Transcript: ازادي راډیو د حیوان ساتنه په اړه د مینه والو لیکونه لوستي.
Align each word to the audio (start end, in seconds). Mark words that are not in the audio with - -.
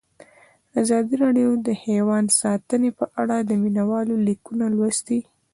ازادي 0.81 1.15
راډیو 1.23 1.49
د 1.67 1.69
حیوان 1.83 2.23
ساتنه 2.41 2.89
په 2.99 3.05
اړه 3.21 3.37
د 3.41 3.51
مینه 3.61 3.83
والو 3.91 4.15
لیکونه 4.27 4.65
لوستي. 4.75 5.19